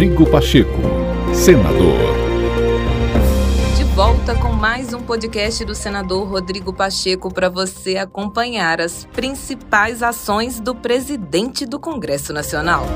Rodrigo 0.00 0.24
Pacheco, 0.30 0.80
senador. 1.34 1.98
De 3.76 3.84
volta 3.94 4.34
com 4.34 4.50
mais 4.50 4.94
um 4.94 5.02
podcast 5.02 5.62
do 5.62 5.74
senador 5.74 6.26
Rodrigo 6.26 6.72
Pacheco 6.72 7.30
para 7.30 7.50
você 7.50 7.98
acompanhar 7.98 8.80
as 8.80 9.04
principais 9.12 10.02
ações 10.02 10.58
do 10.58 10.74
presidente 10.74 11.66
do 11.66 11.78
Congresso 11.78 12.32
Nacional. 12.32 12.86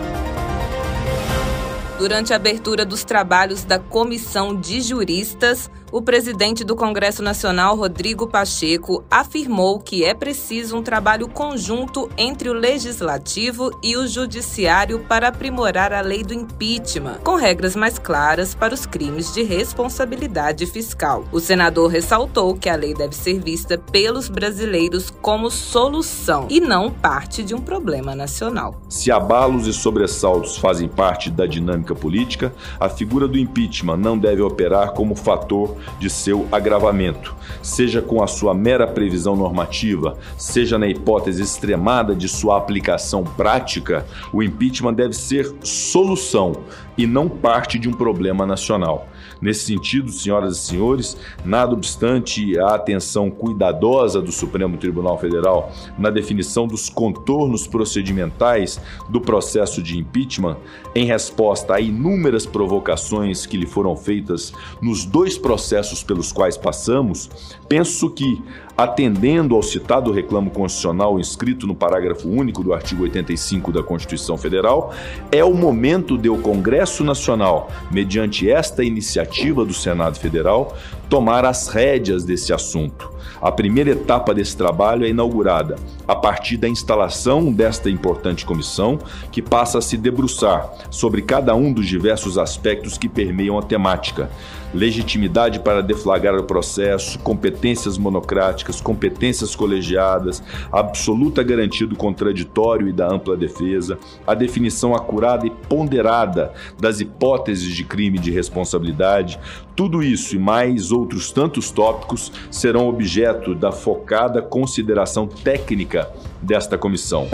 Durante 1.98 2.32
a 2.32 2.36
abertura 2.36 2.86
dos 2.86 3.04
trabalhos 3.04 3.64
da 3.64 3.78
Comissão 3.78 4.58
de 4.58 4.80
Juristas, 4.80 5.70
o 5.94 6.02
presidente 6.02 6.64
do 6.64 6.74
Congresso 6.74 7.22
Nacional, 7.22 7.76
Rodrigo 7.76 8.26
Pacheco, 8.26 9.04
afirmou 9.08 9.78
que 9.78 10.04
é 10.04 10.12
preciso 10.12 10.76
um 10.76 10.82
trabalho 10.82 11.28
conjunto 11.28 12.10
entre 12.18 12.48
o 12.48 12.52
legislativo 12.52 13.70
e 13.80 13.96
o 13.96 14.04
judiciário 14.08 14.98
para 15.08 15.28
aprimorar 15.28 15.92
a 15.92 16.00
lei 16.00 16.24
do 16.24 16.34
impeachment, 16.34 17.20
com 17.22 17.36
regras 17.36 17.76
mais 17.76 17.96
claras 17.96 18.56
para 18.56 18.74
os 18.74 18.84
crimes 18.84 19.32
de 19.32 19.44
responsabilidade 19.44 20.66
fiscal. 20.66 21.24
O 21.30 21.38
senador 21.38 21.88
ressaltou 21.92 22.56
que 22.56 22.68
a 22.68 22.74
lei 22.74 22.92
deve 22.92 23.14
ser 23.14 23.38
vista 23.38 23.78
pelos 23.78 24.28
brasileiros 24.28 25.10
como 25.22 25.48
solução 25.48 26.48
e 26.50 26.58
não 26.58 26.90
parte 26.90 27.44
de 27.44 27.54
um 27.54 27.60
problema 27.60 28.16
nacional. 28.16 28.82
Se 28.88 29.12
abalos 29.12 29.68
e 29.68 29.72
sobressaltos 29.72 30.56
fazem 30.56 30.88
parte 30.88 31.30
da 31.30 31.46
dinâmica 31.46 31.94
política, 31.94 32.52
a 32.80 32.88
figura 32.88 33.28
do 33.28 33.38
impeachment 33.38 33.98
não 33.98 34.18
deve 34.18 34.42
operar 34.42 34.90
como 34.90 35.14
fator 35.14 35.83
de 35.98 36.08
seu 36.10 36.46
agravamento, 36.50 37.34
seja 37.62 38.02
com 38.02 38.22
a 38.22 38.26
sua 38.26 38.54
mera 38.54 38.86
previsão 38.86 39.36
normativa, 39.36 40.16
seja 40.36 40.78
na 40.78 40.86
hipótese 40.86 41.42
extremada 41.42 42.14
de 42.14 42.28
sua 42.28 42.56
aplicação 42.56 43.24
prática, 43.24 44.06
o 44.32 44.42
impeachment 44.42 44.94
deve 44.94 45.14
ser 45.14 45.52
solução 45.62 46.64
e 46.96 47.06
não 47.06 47.28
parte 47.28 47.78
de 47.78 47.88
um 47.88 47.92
problema 47.92 48.46
nacional. 48.46 49.08
Nesse 49.40 49.66
sentido, 49.66 50.10
senhoras 50.10 50.56
e 50.56 50.60
senhores, 50.60 51.16
nada 51.44 51.74
obstante 51.74 52.58
a 52.58 52.74
atenção 52.74 53.30
cuidadosa 53.30 54.20
do 54.20 54.32
Supremo 54.32 54.76
Tribunal 54.76 55.18
Federal 55.18 55.72
na 55.98 56.10
definição 56.10 56.66
dos 56.66 56.88
contornos 56.88 57.66
procedimentais 57.66 58.80
do 59.08 59.20
processo 59.20 59.82
de 59.82 59.98
impeachment, 59.98 60.56
em 60.94 61.04
resposta 61.04 61.74
a 61.74 61.80
inúmeras 61.80 62.46
provocações 62.46 63.46
que 63.46 63.56
lhe 63.56 63.66
foram 63.66 63.96
feitas 63.96 64.52
nos 64.80 65.04
dois 65.04 65.36
processos 65.36 66.02
pelos 66.02 66.32
quais 66.32 66.56
passamos, 66.56 67.28
penso 67.68 68.10
que, 68.10 68.40
atendendo 68.76 69.54
ao 69.54 69.62
citado 69.62 70.10
reclamo 70.10 70.50
constitucional 70.50 71.18
inscrito 71.18 71.66
no 71.66 71.74
parágrafo 71.74 72.28
único 72.28 72.62
do 72.62 72.72
artigo 72.72 73.02
85 73.02 73.72
da 73.72 73.82
Constituição 73.82 74.36
Federal, 74.36 74.92
é 75.30 75.44
o 75.44 75.54
momento 75.54 76.16
de 76.16 76.28
o 76.28 76.38
Congresso 76.38 76.83
Nacional, 77.04 77.68
mediante 77.90 78.50
esta 78.50 78.84
iniciativa 78.84 79.64
do 79.64 79.72
Senado 79.72 80.18
Federal, 80.18 80.76
tomar 81.08 81.44
as 81.44 81.68
rédeas 81.68 82.24
desse 82.24 82.52
assunto. 82.52 83.10
A 83.40 83.52
primeira 83.52 83.90
etapa 83.90 84.32
desse 84.32 84.56
trabalho 84.56 85.04
é 85.04 85.08
inaugurada 85.08 85.76
a 86.06 86.14
partir 86.14 86.56
da 86.56 86.68
instalação 86.68 87.52
desta 87.52 87.90
importante 87.90 88.44
comissão, 88.44 88.98
que 89.30 89.42
passa 89.42 89.78
a 89.78 89.82
se 89.82 89.96
debruçar 89.96 90.70
sobre 90.90 91.22
cada 91.22 91.54
um 91.54 91.72
dos 91.72 91.86
diversos 91.86 92.38
aspectos 92.38 92.98
que 92.98 93.08
permeiam 93.08 93.58
a 93.58 93.62
temática. 93.62 94.30
Legitimidade 94.72 95.60
para 95.60 95.82
deflagrar 95.82 96.36
o 96.36 96.44
processo, 96.44 97.18
competências 97.20 97.96
monocráticas, 97.96 98.80
competências 98.80 99.54
colegiadas, 99.54 100.42
absoluta 100.72 101.44
garantia 101.44 101.86
do 101.86 101.94
contraditório 101.94 102.88
e 102.88 102.92
da 102.92 103.06
ampla 103.06 103.36
defesa, 103.36 103.98
a 104.26 104.34
definição 104.34 104.94
acurada 104.94 105.46
e 105.46 105.50
ponderada 105.50 106.52
das 106.78 107.00
hipóteses 107.00 107.72
de 107.72 107.84
crime 107.84 108.18
de 108.18 108.32
responsabilidade, 108.32 109.38
tudo 109.76 110.02
isso 110.02 110.34
e 110.34 110.38
mais 110.38 110.90
outros 110.94 111.30
tantos 111.30 111.70
tópicos 111.70 112.32
serão 112.50 112.88
objeto 112.88 113.54
da 113.54 113.70
focada 113.70 114.40
consideração 114.40 115.26
técnica 115.26 116.08
desta 116.40 116.78
comissão. 116.78 117.28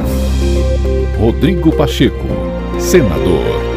Rodrigo 1.18 1.70
Pacheco, 1.76 2.26
senador. 2.78 3.69